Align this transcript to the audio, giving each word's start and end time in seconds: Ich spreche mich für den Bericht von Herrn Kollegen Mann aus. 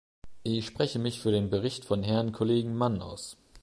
Ich 0.41 0.65
spreche 0.65 0.97
mich 0.97 1.19
für 1.19 1.29
den 1.29 1.51
Bericht 1.51 1.85
von 1.85 2.01
Herrn 2.01 2.31
Kollegen 2.31 2.73
Mann 2.75 3.03
aus. 3.03 3.37